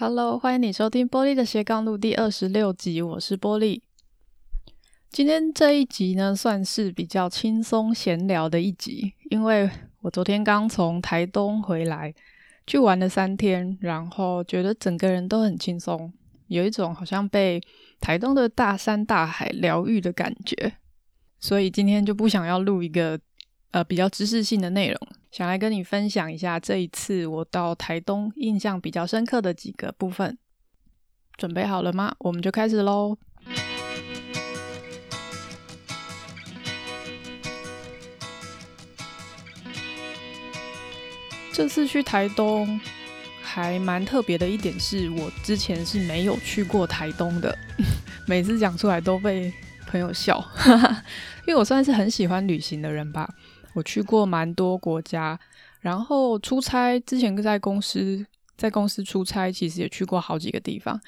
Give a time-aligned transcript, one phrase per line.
[0.00, 3.80] Hello，欢迎你收听玻璃的斜杠录第二十六集，我是玻璃。
[5.10, 9.68] 今天这一集呢，算是比较轻松闲聊的一集，因为
[10.02, 12.14] 我昨天刚从台东回来，
[12.64, 16.12] 去玩了三天，然后觉得整个人都很轻松，
[16.46, 17.60] 有一种好像被
[17.98, 20.74] 台东的大山大海疗愈的感觉，
[21.40, 23.18] 所以今天就不想要录一个
[23.72, 24.98] 呃比较知识性的内容。
[25.30, 30.38] 想来跟你分享一下这一次我到台东印象比较深刻的几个部分，
[31.36, 32.14] 准备好了吗？
[32.18, 33.16] 我们就开始喽。
[41.52, 42.80] 这次去台东
[43.42, 47.56] 还蛮特别的一点是，我之前是没有去过台东的，
[48.26, 49.52] 每次讲出来都被
[49.86, 50.42] 朋友笑，
[51.46, 53.28] 因为我算是很喜欢旅行的人吧。
[53.74, 55.38] 我去过蛮多国家，
[55.80, 58.26] 然后出差之前在公司
[58.56, 61.00] 在公司出差，其实也去过好几个地方，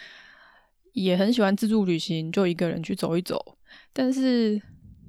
[0.92, 3.57] 也很喜欢自助旅行，就一个人去走一走。
[3.93, 4.60] 但是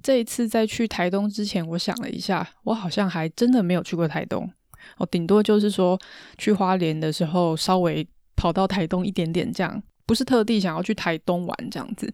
[0.01, 4.49] 这一次在去台东之前，我想了一下，我好像还真的没有去过台东。
[4.97, 5.99] 我顶多就是说
[6.39, 12.11] 去花莲的时候，稍微跑到台东一点点这样，不是特地想要去台东玩这样子。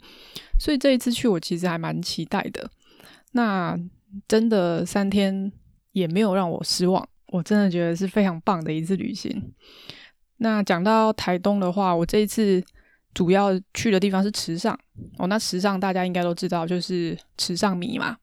[0.59, 2.69] 所以这一次去，我其实还蛮期待的。
[3.31, 3.79] 那。
[4.27, 5.51] 真的三天
[5.91, 9.53] 也没有让我失望，我真的觉得是非常棒的一次旅行。
[10.37, 12.63] 那讲到台东的话，我这一次
[13.13, 14.77] 主要去的地方是池上
[15.17, 15.27] 哦。
[15.27, 18.17] 那池上大家应该都知道，就是池上米嘛。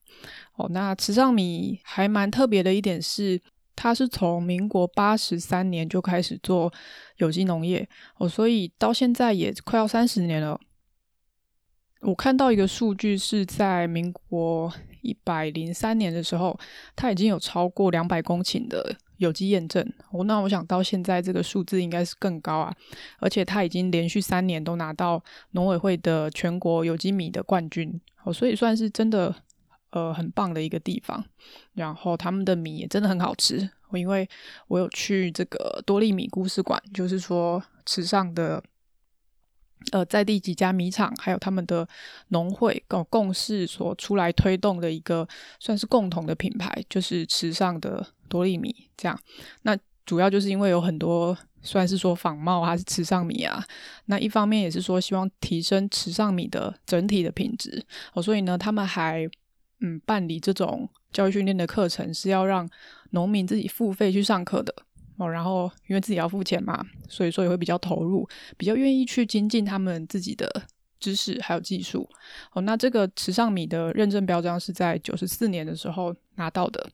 [0.54, 3.40] 哦，那池上米还蛮特别的一点是，
[3.74, 6.72] 它是从民国八十三年就开始做
[7.16, 10.60] 有机农业哦，所以到现在也快要三十年了。
[12.04, 14.72] 我看到一个数据是在民国。
[15.04, 16.58] 一百零三年的时候，
[16.96, 19.86] 它已经有超过两百公顷的有机验证。
[20.10, 22.74] 哦，那我想到现在这个数字应该是更高啊！
[23.18, 28.00] 而且它已经连续三年都拿到农委会的全国有机米的冠军。
[28.22, 29.34] 哦，所以算是真的
[29.90, 31.22] 呃很棒的一个地方。
[31.74, 33.68] 然后他们的米也真的很好吃。
[33.90, 34.26] 我因为
[34.68, 38.64] 我有去这个多利米故事馆，就是说池上的。
[39.92, 41.86] 呃，在地几家米厂，还有他们的
[42.28, 45.26] 农会共共事所出来推动的一个
[45.60, 48.74] 算是共同的品牌，就是池上的多利米。
[48.96, 49.18] 这样，
[49.62, 53.64] 那主要就是因为有很多算是说仿冒还是池上米啊。
[54.06, 57.84] 那一方面也是说希望提升池上米的整体的品质
[58.14, 59.28] 哦，所以呢，他们还
[59.80, 62.68] 嗯办理这种教育训练的课程，是要让
[63.10, 64.74] 农民自己付费去上课的。
[65.16, 70.50] 哦，然后因为自己要付钱嘛，所以说也会比较投入，比较愿意去精进他们自己的
[70.98, 72.08] 知识还有技术。
[72.52, 76.84] 哦，那这个池上米的认证标章是在九十四年的时候拿到的。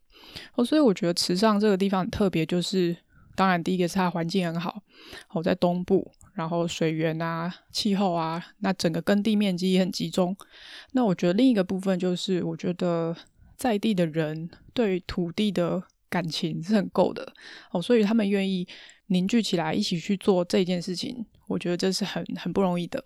[0.54, 2.94] 哦，所以我觉得池上这个地方很特别，就是
[3.34, 4.82] 当然第一个是它环境很好，
[5.30, 10.36] 哦，在东部，然后水源啊、气候啊，那整个耕地面积也很集中。
[10.92, 13.16] 那我觉得另一个部分就是，我觉得
[13.56, 15.82] 在地的人对土地的。
[16.10, 17.32] 感情是很够的
[17.71, 18.66] 哦，所以他们愿意
[19.06, 23.03] 凝聚起来一起去做这件事情，我觉得这是很很不容易的。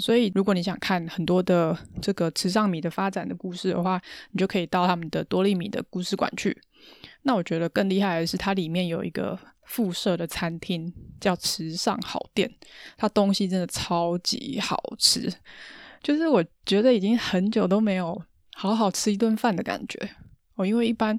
[0.00, 4.02] 所以如果你想看很多的这个池上米的发展的故事的话，
[4.32, 6.56] 你就可以到他们的多利米的故事馆去。
[7.22, 12.52] 那我觉得更厉害的是，它里面有一个附设的餐厅，叫池上好店，
[12.96, 15.32] 它东西真的超级好吃，
[16.02, 18.20] 就是我觉得已经很久都没有
[18.54, 20.10] 好好吃一顿饭的感觉
[20.56, 21.18] 哦，因为一般。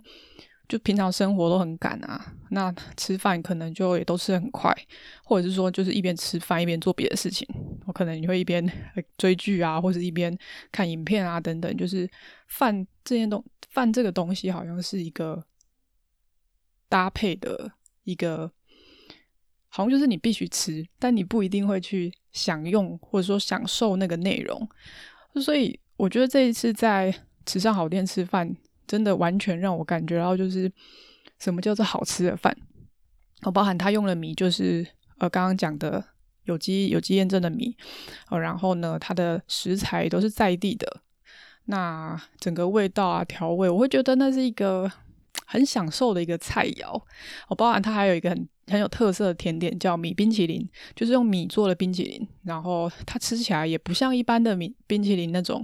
[0.68, 4.76] 就平常生活都很赶啊，那吃饭可能就也都吃很快，
[5.24, 7.48] 或者是说就是一边吃饭一边做别的事情。
[7.86, 8.66] 我可能你会一边
[9.18, 10.36] 追剧啊，或者一边
[10.72, 11.78] 看影片啊等等。
[11.78, 12.09] 就是
[12.48, 15.44] 饭这件东饭这个东西好像是一个
[16.90, 17.72] 搭配的
[18.04, 18.52] 一个，
[19.68, 24.68] 好像就是你必须吃，但你不一定会去享用或者说享受那个内容。
[25.42, 27.14] 所以我觉得这一次在
[27.46, 28.56] 池上好店吃饭。
[28.88, 30.72] 真的完全让我感觉到，就是
[31.40, 32.56] 什么叫做好吃的饭。
[33.41, 34.85] 哦，包含他用的米，就是
[35.18, 36.03] 呃刚刚讲的
[36.44, 37.75] 有机有机验证的米。
[38.30, 41.01] 哦，然后呢，它的食材都是在地的。
[41.65, 44.92] 那整个味道啊，调味，我会觉得那是一个
[45.45, 47.01] 很享受的一个菜肴。
[47.48, 52.27] 哦，包含它还有一个很很有特色的甜点，叫米冰淇淋，就是用米做的冰淇淋。
[52.44, 55.63] 然后它吃起来也不像一般的米冰淇淋那种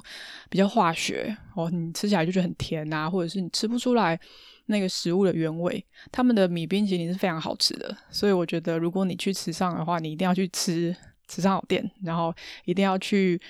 [0.50, 4.20] 比较化学哦，你吃起来就觉得很甜啊，或者是你吃不出来
[4.68, 5.84] 那个食物的原味。
[6.12, 10.96] 他们的米冰淇淋是非常好吃的，所以我觉得如果你去池上的话，你一定要去吃
[11.28, 12.34] 池上好店，然后
[12.66, 13.42] 一定要去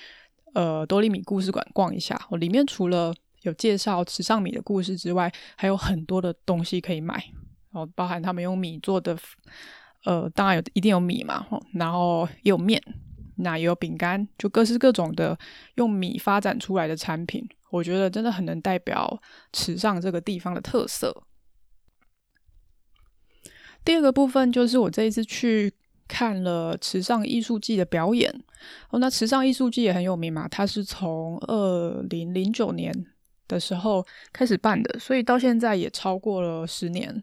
[0.54, 2.18] 呃多利米故事馆逛一下。
[2.30, 7.22] 哦，里面除了有介绍池上米的故事之外，还有很多的东西可以买
[7.72, 9.16] 哦，包含他们用米做的
[10.04, 12.82] 呃，当然有一定有米嘛，然后也有面，
[13.36, 15.38] 那也有饼干，就各式各种的
[15.76, 19.20] 用米发展出来的产品，我觉得真的很能代表
[19.52, 21.22] 池上这个地方的特色。
[23.84, 25.72] 第二个部分就是我这一次去
[26.06, 28.32] 看了池上艺术季的表演
[28.90, 32.92] 哦，那池上艺术季也很有名嘛，它是从二零零九年
[33.48, 37.22] 的时候开始办的，所以到现在也超过了十年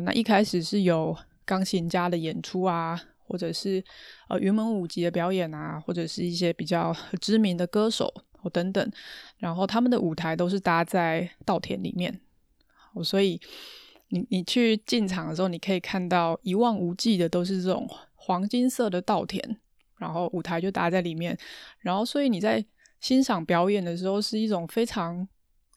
[0.00, 3.82] 那一开始是有钢琴家的演出啊，或者是
[4.28, 8.12] 呃云门舞集的表演啊，或者是一些比较知名的歌手
[8.42, 8.92] 哦等等，
[9.38, 12.20] 然后他们的舞台都是搭在稻田里面
[12.94, 13.40] 哦，所以。
[14.10, 19.58] 你你去进场的时候，你可以看到一望无际的都是这种黄金色的稻田，
[19.98, 21.36] 然后舞台就搭在里面，
[21.80, 22.64] 然后所以你在
[23.00, 25.28] 欣赏表演的时候是一种非常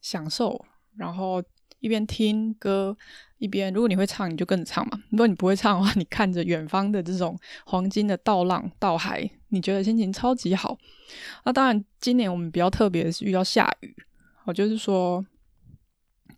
[0.01, 0.65] 享受，
[0.95, 1.43] 然后
[1.81, 2.95] 一边听歌
[3.39, 10.77] 一边，如果你会唱，你就跟着唱嘛；如果你不会唱的话，你看着远方的这种黄金的倒浪、倒海，你觉得心情超级好。
[11.43, 13.93] 那当然，今年我们比较特别的是遇到下雨，
[14.45, 15.25] 我就是说。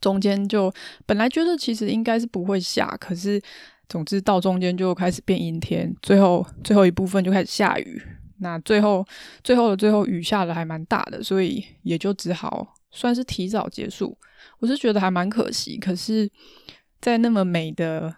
[0.01, 0.69] 中间就
[1.05, 3.41] 本来觉得其实应该是不会下，可是
[3.87, 8.03] 总之到中间就开始变阴天，最后最后一部分就开始下雨。
[8.39, 9.05] 那最后
[9.45, 14.17] 最后的最后雨下的还蛮大的，所以也就只好算是提早结束。
[14.59, 16.29] 我是觉得还蛮可惜，可是，
[17.01, 18.15] 在那么美的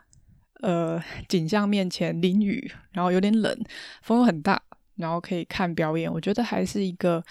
[0.62, 3.58] 呃景象面前淋雨，然后有点冷，
[4.04, 4.62] 风又很大，
[4.98, 7.24] 然后可以看表演，我觉得还是一个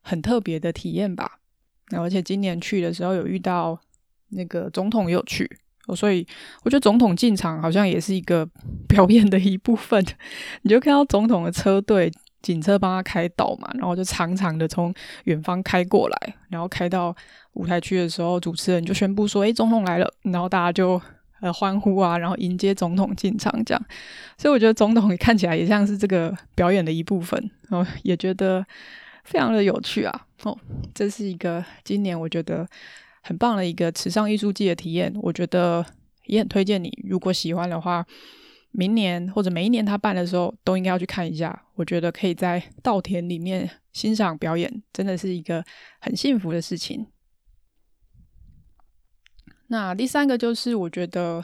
[0.00, 1.38] 很特别的体验吧。
[1.96, 3.80] 而且今年去的时候有遇到。
[4.30, 5.48] 那个总统也有去，
[5.94, 6.26] 所以
[6.64, 8.44] 我觉得总统进场好像也是一个
[8.88, 10.04] 表演的一部分。
[10.62, 12.10] 你就看到总统的车队，
[12.46, 14.94] 警车帮他开道嘛，然后就长长的从
[15.24, 17.14] 远方开过来，然后开到
[17.54, 21.00] 舞台区的时候，主持人就宣布说：“诶，总统来了！”然后大家就
[21.40, 23.84] 呃欢呼啊，然后迎接总统进场这样。
[24.38, 28.64] 所以我觉得总统也看起来也像是这个表演的一部分，然后也觉得
[29.24, 30.26] 非常的有趣啊。
[30.44, 30.56] 哦，
[30.94, 32.66] 这是一个今年我觉得。
[33.28, 35.84] 很棒的一个池上艺术季的体验，我觉得
[36.26, 36.96] 也很推荐你。
[37.08, 38.06] 如果喜欢的话，
[38.78, 41.64] 明年或者每一年他办的时候，都应该要去看一下。
[41.76, 45.64] 我觉得可以在稻田里面欣赏表演，真的是一个
[45.98, 47.06] 很幸福的事情。
[49.68, 51.42] 那第三个就是，我觉得，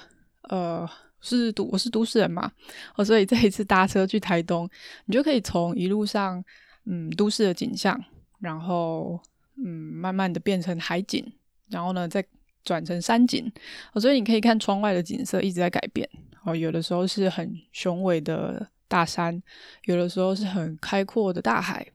[0.51, 0.87] 呃，
[1.21, 2.53] 是都我是都市人嘛，
[2.97, 4.69] 哦，所以这一次搭车去台东，
[5.07, 6.45] 你就可以从一路上，
[6.85, 7.99] 嗯，都市的景象，
[8.41, 9.19] 然后，
[9.57, 11.33] 嗯，慢慢的变成海景。
[11.71, 12.23] 然后呢，再
[12.63, 13.51] 转成山景，
[13.95, 16.07] 我所以你可以看窗外的景色一直在改变。
[16.45, 19.43] 哦，有的时候是很雄伟的大山，
[19.85, 21.87] 有的时候是很开阔的大海。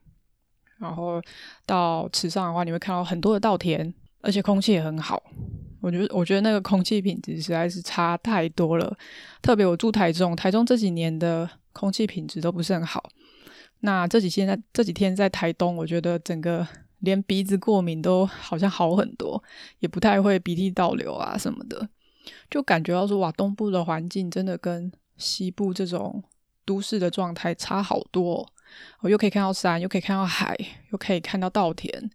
[0.78, 1.20] 然后
[1.66, 5.22] 到池上的话，你会看到很多的稻田，而且空气也很好。
[5.80, 8.96] 我觉得，我觉得那个空气品质实在是差太多了。
[9.42, 13.10] 特别我住台中，台中这几年的空气品质都不是很好。
[13.80, 16.66] 那这几天在这几天在台东，我觉得整个。
[17.02, 19.40] 连鼻子过敏都好像好很多，
[19.78, 21.88] 也不太会鼻涕倒流啊什么的，
[22.50, 26.22] 就感觉到说哇，东部的环境真的跟西部这种
[26.64, 28.48] 都市的状态差好多。
[29.00, 30.56] 我又可以看到山，又可以看到海，
[30.92, 32.10] 又可以看到稻田，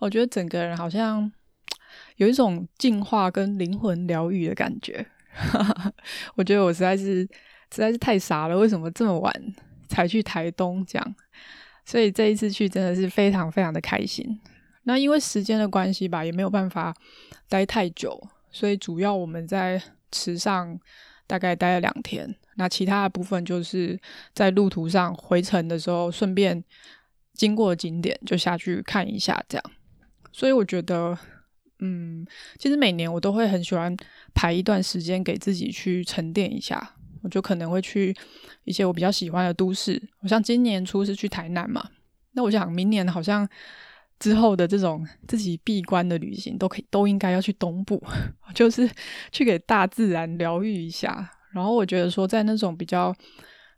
[0.00, 1.30] 我觉得整个人好像
[2.16, 5.06] 有一种净化跟灵魂疗愈的感觉。
[6.34, 7.28] 我觉得我实在是实
[7.70, 9.32] 在是太傻了，为什么这么晚
[9.88, 11.14] 才去台东这样？
[11.84, 14.40] 所以这一次去真的是非常非常的开心。
[14.82, 16.94] 那因为时间的关系吧，也没有办法
[17.48, 18.20] 待太久，
[18.52, 19.82] 所以主要我们在
[20.12, 20.78] 池上
[21.26, 22.32] 大概待了两天。
[22.56, 23.98] 那其他的部分就是
[24.34, 26.62] 在路途上回程的时候，顺便
[27.32, 29.64] 经过景点就下去看一下这样。
[30.30, 31.18] 所以我觉得，
[31.80, 32.26] 嗯，
[32.58, 33.96] 其实每年我都会很喜欢
[34.34, 36.94] 排一段时间给自己去沉淀一下。
[37.22, 38.12] 我就可能会去
[38.64, 41.88] 一些我比较喜欢的都市，我像今年初是去台南嘛，
[42.32, 43.48] 那我想明年好像
[44.22, 48.00] 之后的这种自己闭关的旅行，都可以都应该要去东部，
[48.54, 48.88] 就是
[49.32, 51.28] 去给大自然疗愈一下。
[51.50, 53.12] 然后我觉得说，在那种比较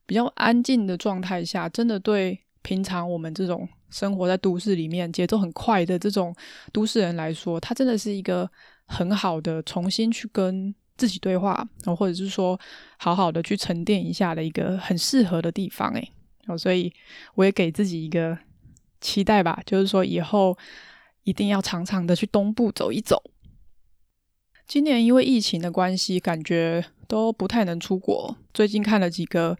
[0.04, 6.34] 比较安静的状态下，真的对平常我们这种生活在都市里面节奏很快的这种
[6.72, 8.46] 都市人来说，它真的是一个
[8.86, 10.74] 很好的重新去跟。
[10.96, 12.56] 自己对话，然后或者是说
[12.98, 16.12] 好好的去沉淀一下的一个很适合的地方，诶，
[16.46, 16.92] 哦，所以
[17.34, 18.38] 我也给自己一个
[19.04, 20.56] 期待吧，就是说以后
[21.24, 23.22] 一定要常常的去东部走一走。
[24.66, 28.34] 今年因为疫情的关系，感觉都不太能出国。
[28.54, 29.54] 最近看了几个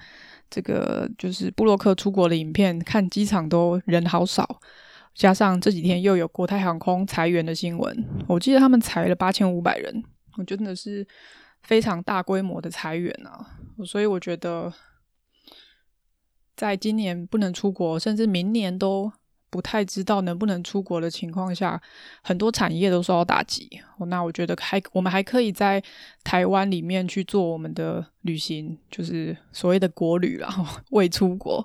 [0.48, 4.58] 这个就是布洛克出国的影片，看机场都人好少，
[5.14, 10.02] 加上这几天又有国泰航空裁员的新闻，我记得他们裁了八千五百人。
[10.38, 11.06] 我真的是
[11.62, 14.72] 非常大规模的裁员啊，所以我觉得，
[16.56, 19.12] 在今年不能出国，甚至明年都
[19.54, 21.80] 不太知道能不能出国的情况下，
[22.22, 23.70] 很多产业都受到打击。
[24.08, 25.80] 那我觉得还我们还可以在
[26.24, 30.52] 台湾里面去做我们的旅行，就是所谓的国旅啦，
[30.90, 31.64] 未出国。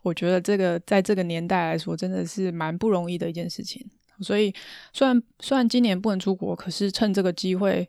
[0.00, 3.86] 我觉得这个在这个年代来说，真的是蛮不容易的一件事情。
[4.22, 4.50] 所以，
[4.94, 7.86] 虽然虽然今年不能出国，可是趁这个机会，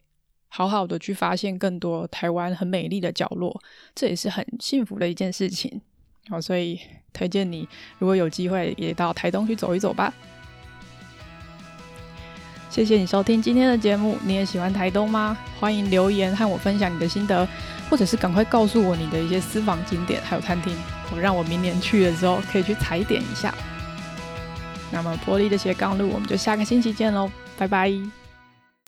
[0.50, 3.58] 好好的去发现更多台湾很美丽的角落，
[3.96, 5.82] 这也是很幸福的一件事情。
[6.30, 6.80] 好，所以
[7.14, 7.68] 推荐你，
[8.00, 10.14] 如果有机会，也到台东去走一走吧。
[12.70, 15.36] 谢谢你收听今天的节目，你也喜欢台东吗？
[15.60, 17.48] 欢迎留言和我分享你的心得，
[17.90, 20.76] 或者是赶快告诉我你的一些私房景点还有餐厅，
[21.12, 23.54] 我让我明年去的时候可以去踩点一下。
[24.92, 28.17] 那么，玻璃的斜杠路，我们就下个星期见喽，拜拜。